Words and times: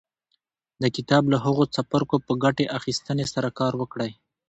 د 0.81 0.83
کتاب 0.95 1.23
له 1.33 1.37
هغو 1.45 1.63
څپرکو 1.75 2.15
په 2.27 2.33
ګټې 2.43 2.65
اخيستنې 2.77 3.25
سره 3.33 3.49
کار 3.59 3.73
وکړئ. 3.81 4.11